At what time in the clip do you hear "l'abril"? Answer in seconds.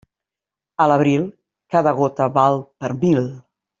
0.91-1.27